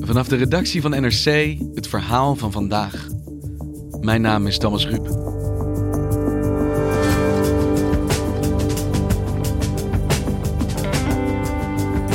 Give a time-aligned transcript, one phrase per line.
[0.00, 3.06] Vanaf de redactie van NRC het verhaal van vandaag.
[4.00, 5.06] Mijn naam is Thomas Ruip.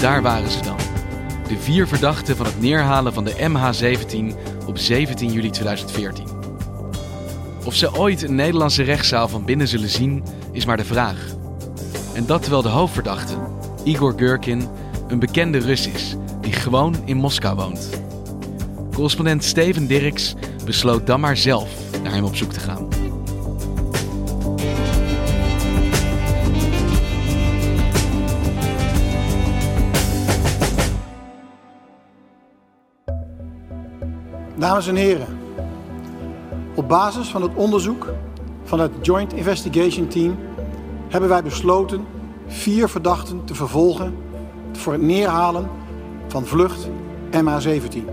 [0.02, 0.78] Daar waren ze dan.
[1.48, 4.36] De vier verdachten van het neerhalen van de MH17
[4.68, 6.26] op 17 juli 2014.
[7.66, 11.36] Of ze ooit een Nederlandse rechtszaal van binnen zullen zien, is maar de vraag.
[12.14, 13.34] En dat terwijl de hoofdverdachte,
[13.84, 14.68] Igor Gurkin,
[15.08, 16.18] een bekende Rus is
[16.48, 17.90] die gewoon in Moskou woont.
[18.94, 21.70] Correspondent Steven Dirks besloot dan maar zelf
[22.04, 22.88] naar hem op zoek te gaan.
[34.58, 35.40] Dames en heren,
[36.76, 38.14] op basis van het onderzoek
[38.64, 40.40] van het Joint Investigation Team
[41.08, 42.06] hebben wij besloten
[42.48, 44.18] vier verdachten te vervolgen
[44.72, 45.70] voor het neerhalen
[46.28, 46.88] van vlucht
[47.32, 48.06] MH17.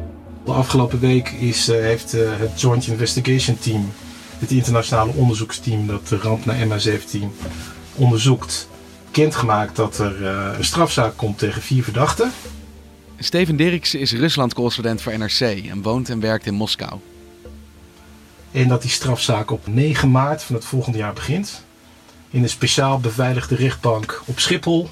[0.45, 3.93] De afgelopen week is, uh, heeft uh, het Joint Investigation Team,
[4.39, 7.19] het internationale onderzoeksteam dat de ramp naar MH17
[7.95, 8.69] onderzoekt,
[9.05, 12.31] bekendgemaakt dat er uh, een strafzaak komt tegen vier verdachten.
[13.19, 17.01] Steven Dirks is Rusland-correspondent voor NRC en woont en werkt in Moskou.
[18.51, 21.65] En dat die strafzaak op 9 maart van het volgende jaar begint.
[22.31, 24.91] In een speciaal beveiligde rechtbank op Schiphol.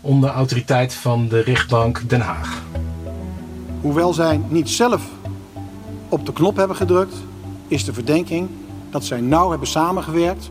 [0.00, 2.62] Onder autoriteit van de rechtbank Den Haag.
[3.80, 5.02] Hoewel zij niet zelf
[6.08, 7.14] op de knop hebben gedrukt,
[7.68, 8.48] is de verdenking
[8.90, 10.50] dat zij nauw hebben samengewerkt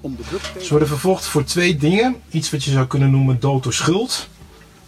[0.00, 2.16] om de druk Ze worden vervolgd voor twee dingen.
[2.30, 4.28] Iets wat je zou kunnen noemen dood door schuld.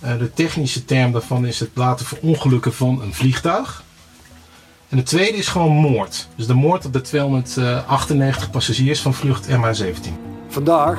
[0.05, 3.85] Uh, de technische term daarvan is het laten verongelukken van een vliegtuig.
[4.89, 6.29] En de tweede is gewoon moord.
[6.37, 10.11] Dus de moord op de 298 passagiers van vlucht MH17.
[10.49, 10.99] Vandaag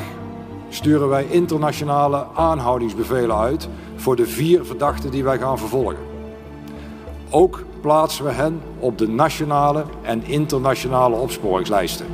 [0.70, 5.98] sturen wij internationale aanhoudingsbevelen uit voor de vier verdachten die wij gaan vervolgen.
[7.30, 12.06] Ook plaatsen we hen op de nationale en internationale opsporingslijsten.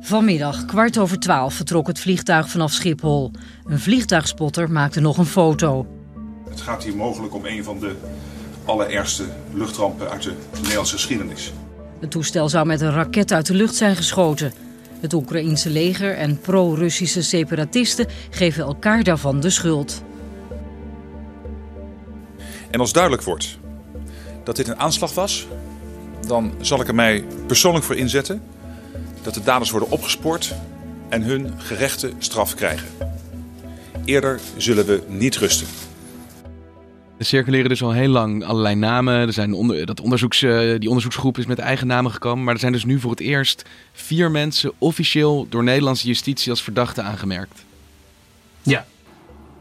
[0.00, 3.30] Vanmiddag, kwart over twaalf, vertrok het vliegtuig vanaf Schiphol.
[3.64, 5.86] Een vliegtuigspotter maakte nog een foto.
[6.48, 7.96] Het gaat hier mogelijk om een van de
[8.64, 11.52] allerergste luchtrampen uit de Nederlandse geschiedenis.
[12.00, 14.52] Het toestel zou met een raket uit de lucht zijn geschoten.
[15.00, 20.02] Het Oekraïense leger en pro-Russische separatisten geven elkaar daarvan de schuld.
[22.70, 23.58] En als duidelijk wordt
[24.44, 25.46] dat dit een aanslag was,
[26.26, 28.42] dan zal ik er mij persoonlijk voor inzetten
[29.22, 30.54] dat de daders worden opgespoord
[31.08, 32.88] en hun gerechte straf krijgen.
[34.04, 35.66] Eerder zullen we niet rusten.
[37.16, 39.14] Er circuleren dus al heel lang allerlei namen.
[39.14, 42.44] Er zijn onder, dat onderzoeks, uh, die onderzoeksgroep is met eigen namen gekomen.
[42.44, 46.62] Maar er zijn dus nu voor het eerst vier mensen officieel door Nederlandse justitie als
[46.62, 47.64] verdachte aangemerkt.
[48.62, 48.86] Ja.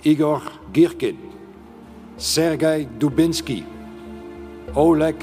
[0.02, 0.42] Igor
[0.72, 1.18] Girkin,
[2.18, 3.64] Sergei Dubinsky,
[4.74, 5.16] Oleg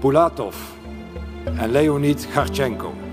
[0.00, 0.56] Pulatov
[1.44, 3.09] en Leonid Garchenko.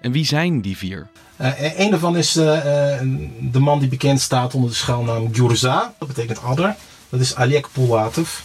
[0.00, 1.08] En wie zijn die vier?
[1.40, 2.44] Uh, een daarvan is uh,
[3.40, 5.94] de man die bekend staat onder de schuilnaam Gyurza.
[5.98, 6.76] Dat betekent adder.
[7.08, 8.42] Dat is Oleg Pulatov.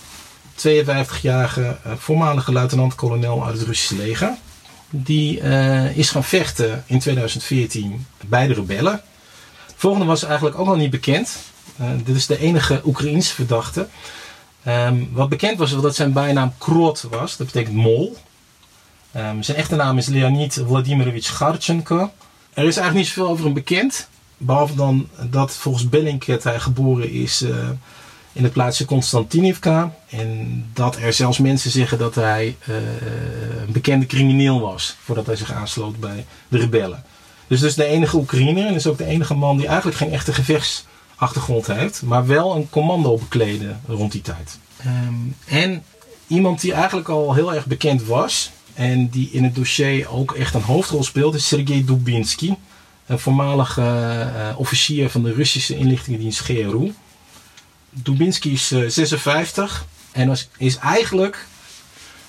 [0.56, 4.34] 52-jarige uh, voormalige luitenant-kolonel uit het Russische leger.
[4.90, 5.40] Die
[5.94, 9.02] is gaan vechten in 2014 bij de rebellen.
[9.68, 11.38] De volgende was eigenlijk ook nog niet bekend.
[12.04, 13.88] dit is de enige Oekraïense verdachte.
[14.68, 17.38] Um, wat bekend was, was dat zijn bijnaam Krot was.
[17.38, 18.18] Dat betekent mol.
[19.18, 22.12] Um, zijn echte naam is Leonid Vladimirovich Garchenko.
[22.54, 24.08] Er is eigenlijk niet zoveel over hem bekend.
[24.38, 27.70] Behalve dan dat volgens Bellingcat hij geboren is uh,
[28.34, 29.96] in het plaatsje Konstantinivka.
[30.10, 32.76] En dat er zelfs mensen zeggen dat hij uh,
[33.66, 34.96] een bekende crimineel was.
[35.04, 37.04] Voordat hij zich aansloot bij de rebellen.
[37.48, 38.68] Dus is de enige Oekraïner.
[38.68, 42.02] En is ook de enige man die eigenlijk geen echte gevechtsachtergrond heeft.
[42.02, 44.60] Maar wel een commando bekleedde rond die tijd.
[44.86, 45.84] Um, en
[46.28, 48.52] iemand die eigenlijk al heel erg bekend was.
[48.76, 52.54] En die in het dossier ook echt een hoofdrol speelt, is Sergei Dubinsky.
[53.06, 56.94] Een voormalige uh, officier van de Russische inlichtingendienst GRU.
[57.90, 61.48] Dubinsky is uh, 56 en was, is eigenlijk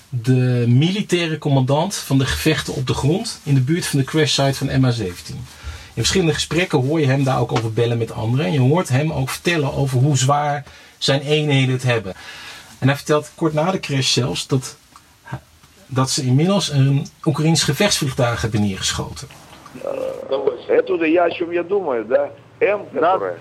[0.09, 4.53] de militaire commandant van de gevechten op de grond in de buurt van de crashsite
[4.53, 5.35] van MH17.
[5.93, 8.45] In verschillende gesprekken hoor je hem daar ook over bellen met anderen.
[8.45, 10.63] En je hoort hem ook vertellen over hoe zwaar
[10.97, 12.13] zijn eenheden het hebben.
[12.79, 14.75] En hij vertelt kort na de crash zelfs dat,
[15.86, 19.28] dat ze inmiddels een Oekraïns gevechtsvliegtuig hebben neergeschoten.
[20.68, 22.30] Это я о чем я думаю, да?
[22.60, 23.38] М, которая?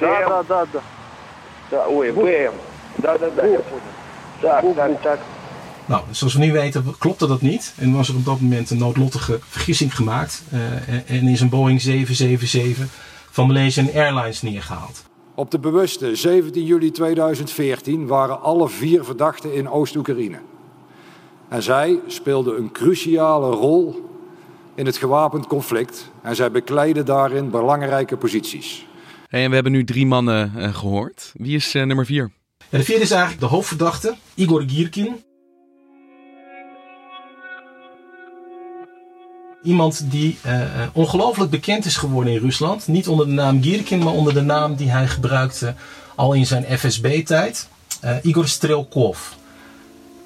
[0.00, 0.80] Да, да, да, да.
[1.70, 2.54] Да, ой, БМ.
[2.96, 3.92] Да, да, да, я понял.
[4.40, 5.18] Так, так, так.
[5.86, 7.74] Nou, zoals we nu weten klopte dat niet.
[7.78, 10.42] En was er op dat moment een noodlottige vergissing gemaakt.
[10.52, 12.86] Uh, en is een Boeing 777
[13.30, 15.02] van Malaysian Airlines neergehaald.
[15.34, 20.38] Op de bewuste 17 juli 2014 waren alle vier verdachten in Oost-Oekraïne.
[21.49, 24.09] En zij speelden een cruciale rol
[24.75, 26.11] in het gewapend conflict.
[26.21, 28.85] En zij bekleiden daarin belangrijke posities.
[29.27, 31.31] Hey, en we hebben nu drie mannen uh, gehoord.
[31.33, 32.31] Wie is uh, nummer vier?
[32.69, 35.23] Ja, de vierde is eigenlijk de hoofdverdachte, Igor Girkin.
[39.63, 40.61] Iemand die uh,
[40.93, 42.87] ongelooflijk bekend is geworden in Rusland.
[42.87, 45.73] Niet onder de naam Girkin, maar onder de naam die hij gebruikte
[46.15, 47.69] al in zijn FSB-tijd.
[48.05, 49.37] Uh, Igor Strelkov.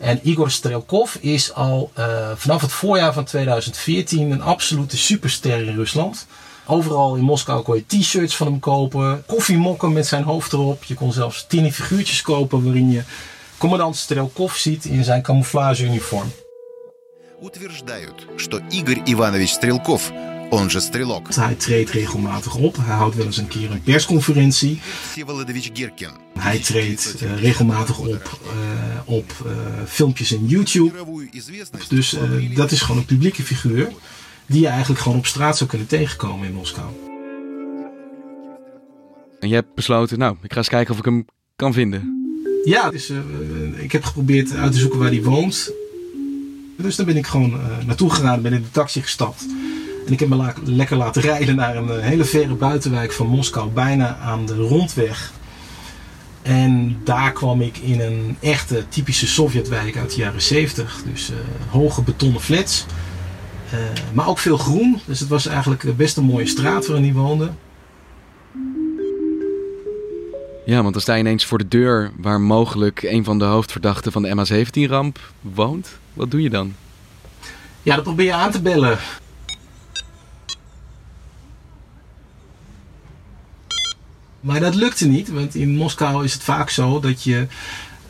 [0.02, 5.74] En Igor Strelkov is al uh, vanaf het voorjaar van 2014 een absolute superster in
[5.74, 6.26] Rusland.
[6.66, 10.84] Overal in Moskou kon je t-shirts van hem kopen, koffiemokken met zijn hoofd erop.
[10.84, 13.02] Je kon zelfs tien figuurtjes kopen waarin je
[13.58, 16.32] commandant Strelkov ziet in zijn camouflageuniform.
[17.40, 20.10] утверждают, что Игорь Иванович Стрелков,
[20.52, 22.76] он же Стрелок, Hij treedt regelmatig op.
[22.76, 24.78] Hij houdt wel eens een keer een persconferentie.
[25.10, 29.52] Всеволодович Гиркин, Hij treedt uh, regelmatig op uh, op uh,
[29.86, 30.90] filmpjes in YouTube.
[30.90, 33.88] мировую известность Dus uh, dat is gewoon een publieke figuur
[34.46, 36.86] die je eigenlijk gewoon op straat zou kunnen tegenkomen in Moskou.
[39.40, 41.24] En je hebt besloten, nou, ik ga eens kijken of ik hem
[41.56, 42.16] kan vinden.
[42.64, 43.18] Ja, dus, uh,
[43.82, 45.72] ik heb geprobeerd uit te zoeken waar hij woont.
[46.76, 49.46] Dus daar ben ik gewoon uh, naartoe gegaan, ben in de taxi gestapt.
[50.05, 53.27] En ik heb me la lekker laten rijden naar een uh, hele verre buitenwijk van
[53.27, 55.31] Moskou, bijna aan de rondweg.
[56.41, 61.03] En daar kwam ik in een echte typische Sovjetwijk uit de jaren 70.
[61.11, 61.35] Dus uh,
[61.69, 62.85] hoge betonnen flats.
[64.13, 64.99] maar ook veel groen.
[65.05, 67.49] Dus het was eigenlijk best een mooie straat waarin hij woonde.
[70.65, 74.11] Ja, want dan sta je ineens voor de deur waar mogelijk een van de hoofdverdachten
[74.11, 75.97] van de MH17-ramp woont.
[76.13, 76.73] Wat doe je dan?
[77.81, 78.97] Ja, dan probeer je aan te bellen.
[84.42, 87.46] Maar dat lukte niet, want in Moskou is het vaak zo dat, je,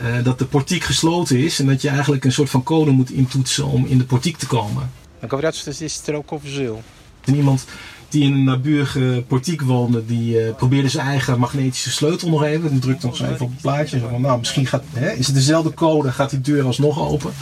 [0.02, 3.10] uh, dat de portiek gesloten is en dat je eigenlijk een soort van code moet
[3.10, 4.90] intoetsen om in de portiek te komen.
[5.20, 6.82] Говорят, что здесь Стрелков жил.
[7.24, 7.66] En iemand
[8.08, 12.70] die in een naburige portiek woonde, die uh, probeerde zijn eigen magnetische sleutel nog even.
[12.70, 13.98] Die drukte nog zo even op het plaatje.
[13.98, 17.32] Zo van, nou, misschien gaat, hè, is het dezelfde code, gaat die deur alsnog open.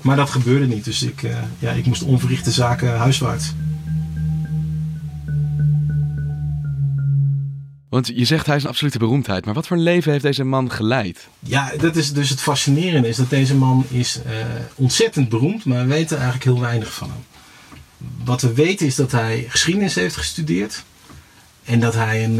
[0.00, 3.52] Maar dat gebeurde niet, dus ik, uh, ja, ik moest onverrichte zaken huiswaarts.
[7.95, 10.43] Want je zegt hij is een absolute beroemdheid, maar wat voor een leven heeft deze
[10.43, 11.27] man geleid?
[11.39, 14.31] Ja, dat is dus het fascinerende, is dat deze man is uh,
[14.75, 17.23] ontzettend beroemd, maar we weten eigenlijk heel weinig van hem.
[18.23, 20.83] Wat we weten is dat hij geschiedenis heeft gestudeerd.
[21.63, 22.39] En dat hij een,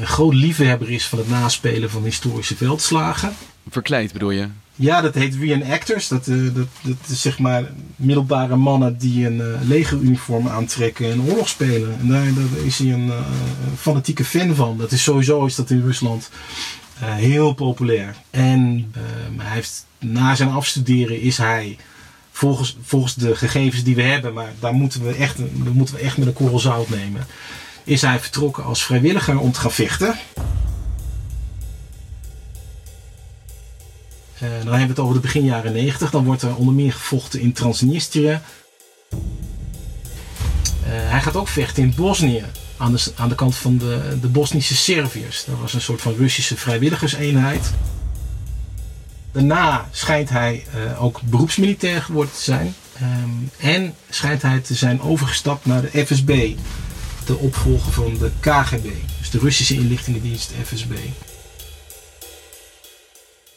[0.00, 3.34] een groot liefhebber is van het naspelen van historische veldslagen.
[3.68, 4.48] Verkleed bedoel je?
[4.76, 6.08] Ja, dat heet reenactors.
[6.08, 7.64] Dat, uh, dat, dat is zeg maar
[7.96, 11.98] middelbare mannen die een uh, legeruniform aantrekken en oorlog spelen.
[12.00, 12.26] En daar,
[12.64, 13.18] is hij een uh,
[13.78, 14.78] fanatieke fan van.
[14.78, 16.30] Dat is sowieso is dat in Rusland
[17.00, 18.16] heel populair.
[18.30, 18.92] En
[19.36, 21.76] hij heeft, na zijn afstuderen is hij
[22.30, 26.00] volgens, volgens de gegevens die we hebben, maar daar moeten we echt, daar moeten we
[26.00, 27.26] echt met een korrel zout nemen.
[27.84, 30.14] Is hij vertrokken als vrijwilliger om te gaan vechten.
[34.48, 36.10] Dan hebben we het over de begin jaren 90.
[36.10, 38.40] Dan wordt er onder meer gevochten in Transnistrië.
[40.86, 42.44] Uh, hij gaat ook vechten in Bosnië.
[42.76, 45.44] Aan de, aan de kant van de, de Bosnische Serviërs.
[45.44, 47.70] Dat was een soort van Russische vrijwilligerseenheid.
[49.32, 52.74] Daarna schijnt hij uh, ook beroepsmilitair geworden te zijn.
[53.02, 56.52] Um, en schijnt hij te zijn overgestapt naar de FSB.
[57.26, 58.88] De opvolger van de KGB.
[59.18, 60.92] Dus de Russische inlichtingendienst FSB.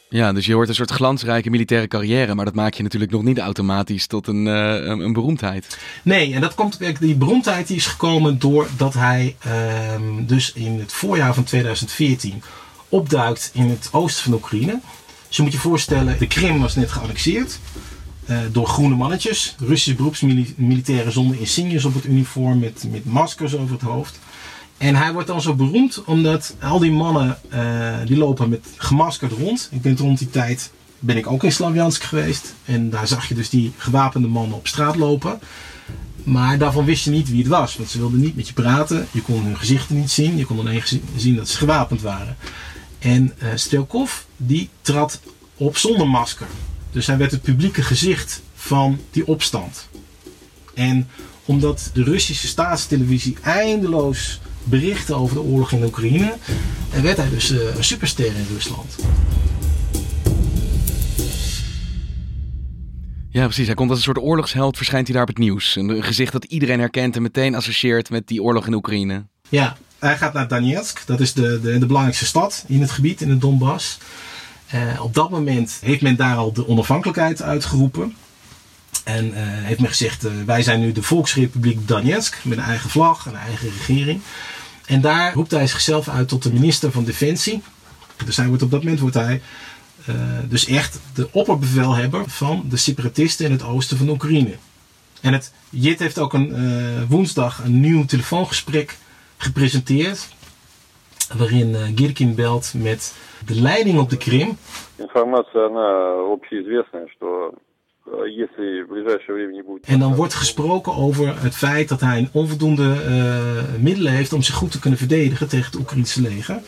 [0.10, 3.24] Ja, dus je hoort een soort glansrijke militaire carrière, maar dat maak je natuurlijk nog
[3.24, 5.78] niet automatisch tot een, uh, een, beroemdheid.
[6.04, 9.36] Nee, en dat komt, die beroemdheid die is gekomen doordat hij
[9.94, 12.42] um, dus in het voorjaar van 2014
[12.90, 14.80] opduikt in het oosten van Oekraïne.
[15.28, 17.60] Dus je moet je voorstellen, de Krim was net geannexeerd
[18.30, 19.56] uh, door groene mannetjes.
[19.60, 24.20] Russische beroepsmilitairen zonder insignes op het uniform met, met maskers over het hoofd.
[24.78, 29.32] En hij wordt dan zo beroemd omdat al die mannen uh, die lopen met gemaskerd
[29.32, 29.70] rond.
[29.72, 32.54] Ik denk rond die tijd ben ik ook in Slavjansk geweest.
[32.66, 35.40] En daar zag je dus die gewapende mannen op straat lopen.
[36.24, 37.78] Maar daarvan wist je niet wie het was.
[37.78, 39.08] Want ze wilden niet met je praten.
[39.12, 40.38] Je kon hun gezichten niet zien.
[40.38, 40.84] Je kon alleen
[41.16, 42.38] zien dat ze gewapend waren.
[43.00, 43.34] En
[43.72, 44.08] uh,
[44.38, 45.20] die trad
[45.58, 46.48] op zonder masker.
[46.92, 49.88] Dus hij werd het publieke gezicht van die opstand.
[50.74, 51.08] En
[51.46, 56.34] omdat de Russische staatstelevisie eindeloos berichtte over de oorlog in Oekraïne,
[57.02, 58.96] werd hij dus uh, een superster in Rusland.
[63.30, 63.66] Ja, precies.
[63.66, 65.76] Hij komt als een soort oorlogsheld, verschijnt hij daar op het nieuws.
[65.76, 69.26] Een gezicht dat iedereen herkent en meteen associeert met die oorlog in Oekraïne.
[69.50, 71.04] Ja, hij gaat naar Donetsk.
[71.06, 73.98] Dat is de, de, de belangrijkste stad in het gebied, in het Donbass.
[74.76, 78.16] Uh, op dat moment heeft men daar al de onafhankelijkheid uitgeroepen.
[79.04, 82.90] En uh, heeft men gezegd, uh, wij zijn nu de Volksrepubliek Donetsk met een eigen
[82.90, 84.22] vlag, een eigen regering.
[84.87, 87.63] En daar roept hij zichzelf uit tot de minister van Defensie.
[88.25, 89.43] Dus hij wordt op dat moment wordt hij
[90.09, 90.17] uh,
[90.49, 94.55] dus echt de opperbevelhebber van de separatisten in het oosten van Oekraïne.
[95.21, 98.99] En het JIT heeft ook een woensdag een nieuw telefoongesprek
[99.37, 100.29] gepresenteerd.
[101.37, 103.15] Waarin Girkin belt met
[103.47, 104.59] de leiding op de Krim.
[104.97, 107.55] Informatie она общеизвестная, что
[109.86, 114.56] en dan wordt gesproken over het feit dat hij onvoldoende uh, middelen heeft om zich
[114.56, 116.60] goed te kunnen verdedigen tegen het Oekraïnse leger.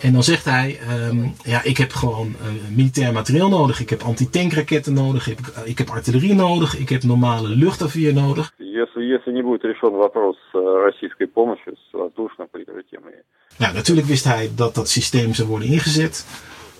[0.00, 3.80] En dan zegt hij, um, ja, ik heb gewoon uh, militair materieel nodig.
[3.80, 5.28] Ik heb antitankraketten nodig.
[5.28, 6.78] Ik heb, ik heb artillerie nodig.
[6.78, 8.52] Ik heb normale luchtafweer nodig.
[13.58, 16.26] Ja, natuurlijk wist hij dat dat systeem zou worden ingezet.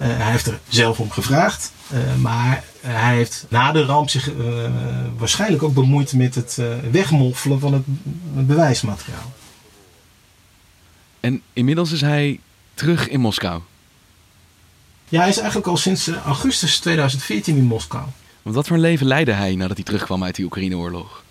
[0.02, 1.72] Uh, hij heeft er zelf om gevraagd.
[1.92, 4.70] Uh, maar hij heeft na de ramp zich uh,
[5.16, 6.58] waarschijnlijk ook bemoeid met het
[6.90, 7.82] wegmoffelen van het,
[8.34, 9.32] het, bewijsmateriaal.
[11.20, 12.40] En inmiddels is hij
[12.74, 13.60] terug in Moskou.
[15.08, 18.04] Ja, hij is eigenlijk al sinds augustus 2014 in Moskou.
[18.42, 21.22] Want wat voor een leven leidde hij nadat hij terugkwam uit die Oekraïne-oorlog?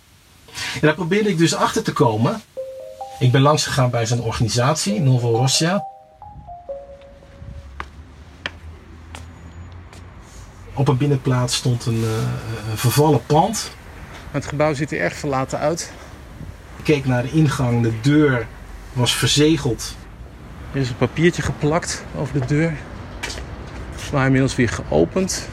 [0.73, 2.41] Ja, daar probeerde ik dus achter te komen.
[3.19, 5.85] Ik ben langs gegaan bij zijn organisatie, Novorossia.
[10.73, 12.03] Op een binnenplaats stond een,
[12.71, 13.71] een vervallen pand.
[14.31, 15.91] Het gebouw ziet er erg verlaten uit.
[16.77, 18.47] Ik keek naar de ingang, de deur
[18.93, 19.95] was verzegeld.
[20.73, 22.73] Er is een papiertje geplakt over de deur.
[24.11, 25.47] Maar inmiddels weer geopend.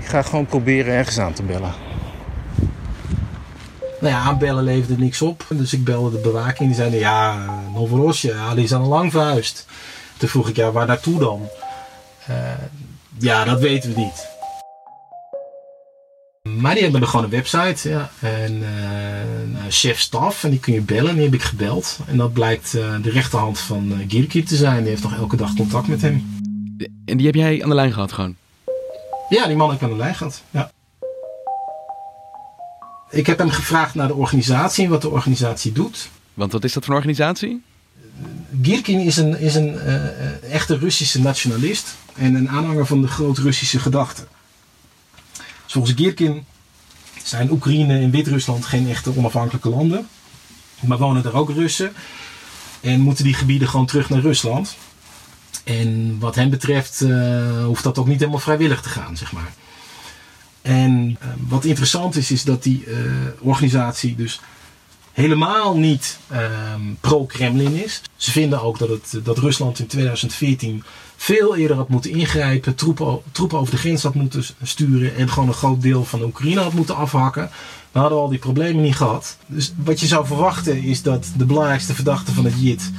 [0.00, 1.74] Ik ga gewoon proberen ergens aan te bellen.
[4.00, 5.46] Nou ja, aanbellen leverde niks op.
[5.48, 6.68] Dus ik belde de bewaking.
[6.68, 9.66] Die zeiden, ja, Novorosje, ja, die is al lang verhuisd.
[10.16, 11.48] Toen vroeg ik, ja, waar naartoe dan?
[12.30, 12.36] Uh,
[13.18, 14.30] ja, dat weten we niet.
[16.60, 17.88] Maar die hebben gewoon een website.
[17.88, 18.10] Ja.
[18.20, 20.44] En uh, chef staf.
[20.44, 21.08] En die kun je bellen.
[21.08, 21.98] En die heb ik gebeld.
[22.06, 24.80] En dat blijkt uh, de rechterhand van uh, te zijn.
[24.80, 26.40] Die heeft nog elke dag contact met hem.
[27.04, 28.36] En die heb jij aan de lijn gehad gewoon?
[29.28, 30.42] Ja, die man heb ik aan de lijn gehad.
[30.50, 30.70] Ja.
[33.10, 36.08] Ik heb hem gevraagd naar de organisatie en wat de organisatie doet.
[36.34, 37.62] Want wat is dat voor een organisatie?
[38.62, 43.78] Girkin is een, is een uh, echte Russische nationalist en een aanhanger van de groot-Russische
[43.78, 44.26] gedachte.
[45.66, 46.44] Volgens Girkin
[47.22, 50.08] zijn Oekraïne en Wit-Rusland geen echte onafhankelijke landen,
[50.80, 51.92] maar wonen er ook Russen
[52.80, 54.76] en moeten die gebieden gewoon terug naar Rusland.
[55.64, 59.52] En wat hem betreft uh, hoeft dat ook niet helemaal vrijwillig te gaan, zeg maar.
[60.62, 61.18] En
[61.48, 62.84] wat interessant is, is dat die
[63.40, 64.40] organisatie dus
[65.12, 68.02] helemaal niet um, pro-Kremlin is.
[68.16, 70.84] Ze vinden ook dat, het, dat Rusland in 2014
[71.16, 75.48] veel eerder had moeten ingrijpen, troepen, troepen over de grens had moeten sturen en gewoon
[75.48, 77.50] een groot deel van de Oekraïne had moeten afhakken.
[77.92, 79.36] We hadden al die problemen niet gehad.
[79.46, 82.90] Dus wat je zou verwachten is dat de belangrijkste verdachte van het JIT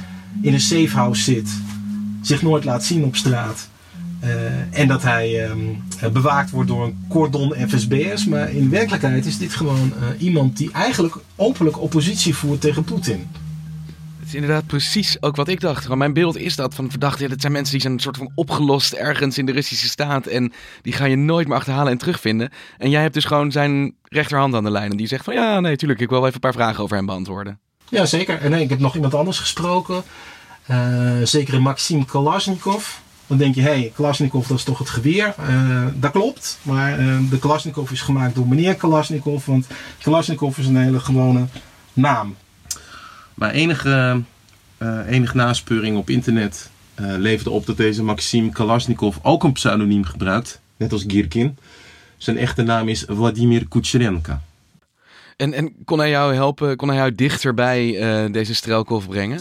[0.42, 1.48] in een safehouse zit,
[2.22, 3.68] zich nooit laat zien op straat.
[4.24, 8.26] Uh, en dat hij um, bewaakt wordt door een cordon FSB'ers.
[8.26, 13.28] Maar in werkelijkheid is dit gewoon uh, iemand die eigenlijk openlijk oppositie voert tegen Poetin.
[14.18, 15.82] Het is inderdaad precies ook wat ik dacht.
[15.82, 17.22] Gewoon mijn beeld is dat van verdachte.
[17.22, 20.26] Ja, dat zijn mensen die zijn een soort van opgelost ergens in de Russische staat.
[20.26, 20.52] En
[20.82, 22.50] die ga je nooit meer achterhalen en terugvinden.
[22.78, 24.90] En jij hebt dus gewoon zijn rechterhand aan de lijn.
[24.90, 26.00] En die zegt van ja, nee, tuurlijk.
[26.00, 27.58] Ik wil wel even een paar vragen over hem beantwoorden.
[27.88, 28.40] Ja, zeker.
[28.40, 30.02] En nee, ik heb nog iemand anders gesproken.
[30.70, 33.00] Uh, zekere Maxim Kalashnikov.
[33.26, 35.34] Dan denk je, hé, hey, Kalashnikov, dat is toch het geweer?
[35.48, 39.66] Uh, dat klopt, maar uh, de Kalashnikov is gemaakt door meneer Kalashnikov, want
[40.02, 41.46] Kalashnikov is een hele gewone
[41.92, 42.36] naam.
[43.34, 44.22] Maar enige,
[44.78, 50.60] uh, enige naspeuring op internet leverde op dat deze Maxim Kalashnikov ook een pseudoniem gebruikt,
[50.76, 51.58] net als Girkin.
[52.16, 54.42] Zijn echte naam is Vladimir Kucherenka.
[55.36, 57.92] En, en kon hij jou helpen, kon hij jou dichter bij
[58.30, 59.40] deze Strelkov brengen?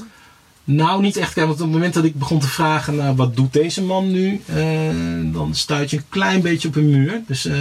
[0.63, 1.35] Nou, niet echt.
[1.35, 4.41] Want op het moment dat ik begon te vragen naar wat doet deze man nu,
[4.49, 7.21] uh, dan stuit je een klein beetje op een muur.
[7.27, 7.55] Dus uh,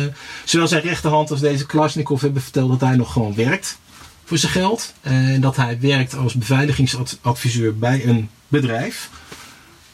[0.45, 3.79] zowel zijn rechterhand als deze Klasnikov hebben verteld dat hij nog gewoon werkt
[4.25, 4.93] voor zijn geld.
[5.01, 9.11] En dat hij werkt als beveiligingsadviseur bij een bedrijf.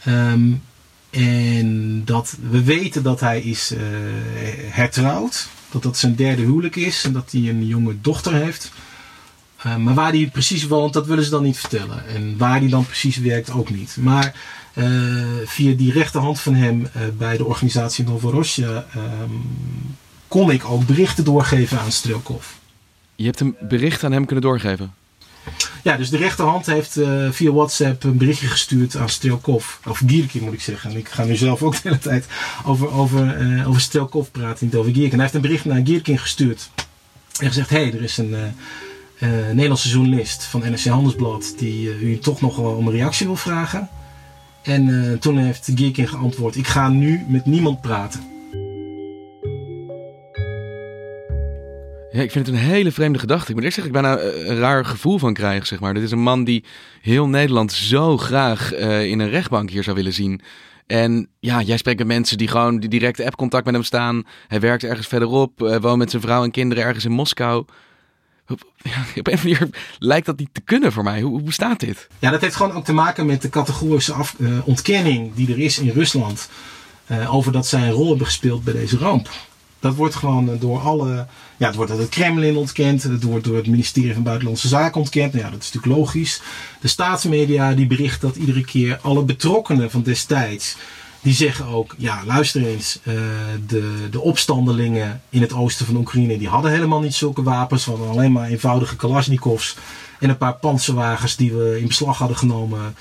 [0.07, 0.63] Um,
[1.11, 3.79] en dat we weten dat hij is uh,
[4.71, 5.49] hertrouwd.
[5.71, 8.73] Dat dat zijn derde huwelijk is en dat hij een jonge dochter heeft.
[9.67, 12.07] Uh, maar waar hij precies woont, dat willen ze dan niet vertellen.
[12.07, 13.97] En waar hij dan precies werkt, ook niet.
[14.01, 14.35] Maar
[14.75, 14.87] uh,
[15.45, 19.47] via die rechterhand van hem uh, bij de organisatie Novorossija um,
[20.29, 22.47] kon ik ook berichten doorgeven aan Strelkov.
[23.15, 24.95] Je hebt een bericht aan hem kunnen doorgeven?
[25.83, 26.93] Ja, dus de rechterhand heeft
[27.31, 29.75] via WhatsApp een berichtje gestuurd aan Strelkov.
[29.87, 30.91] Of Gierkin moet ik zeggen.
[30.91, 32.27] En ik ga nu zelf ook de hele tijd
[32.65, 33.37] over, over,
[33.67, 35.13] over Strelkov praten, niet over Gierkin.
[35.13, 36.71] Hij heeft een bericht naar Gierkin gestuurd.
[37.41, 38.35] En gezegd, hé, hey, er is een
[39.53, 43.89] Nederlandse journalist van NRC Handelsblad die u toch nog om een reactie wil vragen.
[44.63, 48.21] En toen heeft Gierkin geantwoord, ik ga nu met niemand praten.
[52.11, 53.49] Ja, ik vind het een hele vreemde gedachte.
[53.49, 55.95] Ik moet eerst zeggen, ik bijna een raar gevoel van krijgen, zeg maar.
[55.95, 56.65] Dit is een man die
[57.01, 60.41] heel Nederland zo graag in een rechtbank hier zou willen zien.
[60.87, 64.23] En ja, jij spreekt met mensen die gewoon direct app-contact met hem staan.
[64.47, 67.65] Hij werkt ergens verderop, woont met zijn vrouw en kinderen ergens in Moskou.
[68.49, 68.61] Op,
[69.15, 71.21] een manier lijkt dat niet te kunnen voor mij.
[71.21, 72.09] Hoe, bestaat dit?
[72.19, 75.79] Ja, dat heeft gewoon ook te maken met de categorische uh, ontkenning die er is
[75.79, 76.49] in Rusland.
[77.29, 79.29] over dat zij een rol hebben gespeeld bij deze ramp.
[79.81, 81.27] Dat wordt gewoon door alle.
[81.57, 83.03] Ja, het wordt door het Kremlin ontkend.
[83.03, 85.33] Het wordt door het ministerie van Buitenlandse Zaken ontkend.
[85.33, 86.41] Nou ja, dat is natuurlijk logisch.
[86.81, 88.99] De staatsmedia die berichten dat iedere keer.
[89.03, 90.77] Alle betrokkenen van destijds.
[91.21, 93.15] Die zeggen ook, ja luister eens, uh,
[93.67, 97.85] de, de opstandelingen in het oosten van Oekraïne, die hadden helemaal niet zulke wapens.
[97.85, 99.77] We hadden alleen maar eenvoudige Kalashnikovs
[100.19, 102.95] en een paar panzerwagens die we in beslag hadden genomen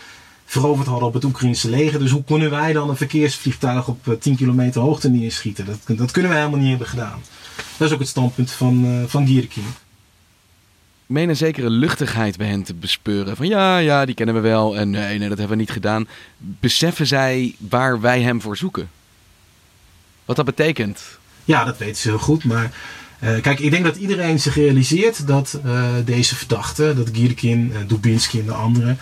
[0.45, 1.99] veroverd hadden op het Oekraïnse leger.
[1.99, 5.65] Dus hoe kunnen wij dan een verkeersvliegtuig op 10 kilometer hoogte neerschieten?
[5.65, 7.21] Dat, dat kunnen wij helemaal niet hebben gedaan.
[7.77, 9.65] Dat is ook het standpunt van, uh, van Gierkin.
[11.07, 13.35] Meen een zekere luchtigheid bij hen te bespeuren.
[13.35, 14.77] Van ja, ja, die kennen we wel.
[14.77, 16.07] En nee, nee, dat hebben we niet gedaan.
[16.37, 18.89] Beseffen zij waar wij hem voor zoeken?
[20.25, 21.03] Wat dat betekent?
[21.45, 22.43] Ja, dat weten ze heel goed.
[22.43, 22.71] Maar
[23.23, 28.39] uh, kijk, ik denk dat iedereen zich realiseert dat uh, deze verdachten, dat Gierkin, Dubinsky
[28.39, 28.97] en de anderen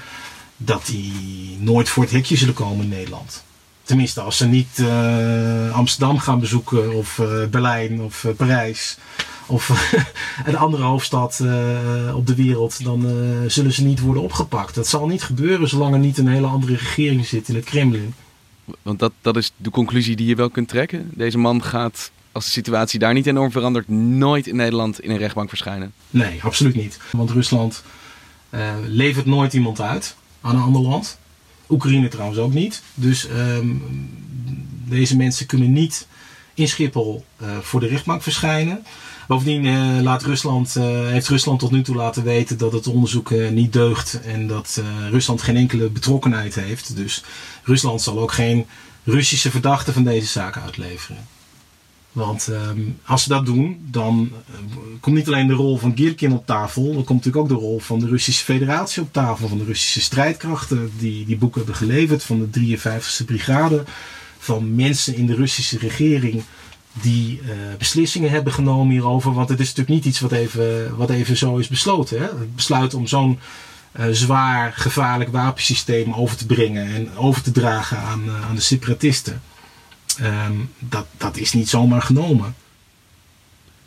[0.58, 3.44] dat die nooit voor het hekje zullen komen in Nederland.
[3.84, 8.98] Tenminste, als ze niet uh, Amsterdam gaan bezoeken, of uh, Berlijn, of uh, Parijs,
[9.48, 9.94] of
[10.46, 11.44] een andere hoofdstad
[12.14, 13.08] op de wereld, dan
[13.48, 14.76] zullen ze niet worden opgepakt.
[14.76, 18.14] Dat zal niet gebeuren zolang er niet een hele andere regering zit in het Kremlin.
[18.82, 21.12] Want dat, dat is de conclusie die je wel kunt trekken.
[21.14, 25.18] Deze man gaat, als de situatie daar niet enorm verandert, nooit in Nederland in een
[25.18, 25.94] rechtbank verschijnen.
[26.10, 27.00] Nee, absoluut niet.
[27.12, 27.84] Want Rusland
[28.88, 31.18] levert nooit iemand uit aan een ander land.
[31.70, 32.84] Oekraïne trouwens ook niet.
[32.94, 33.84] Dus um,
[34.88, 36.08] deze mensen kunnen niet
[36.54, 38.84] in Schiphol uh, voor de rechtbank verschijnen.
[39.28, 43.50] Bovendien uh, laat Rusland, uh, heeft Rusland tot nu toe laten weten dat het onderzoek
[43.52, 46.96] niet deugt en dat Rusland geen enkele betrokkenheid heeft.
[46.96, 47.24] Dus
[47.64, 48.66] Rusland zal ook geen
[49.04, 51.28] Russische verdachten van deze zaak uitleveren.
[52.16, 54.32] Want um, als ze dat doen, dan
[55.00, 57.80] komt niet alleen de rol van Girkin op tafel, dan komt natuurlijk ook de rol
[57.80, 62.24] van de Russische Federatie op tafel, van de Russische strijdkrachten die die boeken hebben geleverd,
[62.24, 63.84] van de 53e brigade,
[64.38, 66.44] van mensen in de Russische regering
[67.02, 69.34] die uh, beslissingen hebben genomen hierover.
[69.34, 72.20] Want het is natuurlijk niet iets wat even, wat even zo is besloten.
[72.20, 72.26] Hè?
[72.26, 73.40] Het besluit om zo'n
[74.00, 79.42] uh, zwaar gevaarlijk wapensysteem over te brengen en over te dragen aan, aan de separatisten.
[80.22, 82.56] Um, dat, dat is niet zomaar genomen.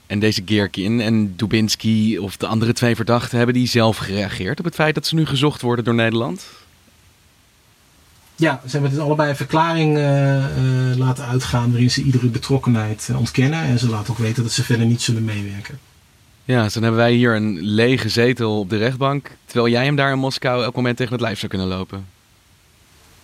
[0.06, 4.64] En deze Geerkin en Dubinsky of de andere twee verdachten hebben die zelf gereageerd op
[4.64, 6.46] het feit dat ze nu gezocht worden door Nederland?
[8.38, 13.08] Ja, ze hebben dus allebei een verklaring uh, uh, laten uitgaan waarin ze iedere betrokkenheid
[13.10, 13.62] uh, ontkennen.
[13.62, 15.78] En ze laten ook weten dat ze verder niet zullen meewerken.
[16.44, 19.30] Ja, dus dan hebben wij hier een lege zetel op de rechtbank.
[19.44, 22.06] Terwijl jij hem daar in Moskou elk moment tegen het lijf zou kunnen lopen.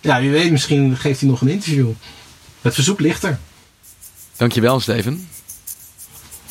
[0.01, 1.91] Ja, wie weet, misschien geeft hij nog een interview.
[2.61, 3.39] Het verzoek ligt er.
[4.37, 5.29] Dankjewel, Steven.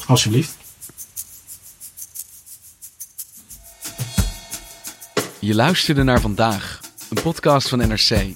[0.05, 0.57] Alsjeblieft.
[5.39, 8.35] Je luisterde naar vandaag, een podcast van NRC.